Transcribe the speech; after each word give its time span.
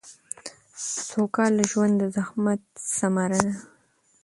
سوکاله 1.11 1.63
ژوند 1.71 1.93
د 1.99 2.03
زحمت 2.15 2.61
ثمره 2.97 3.39
ده 3.45 3.53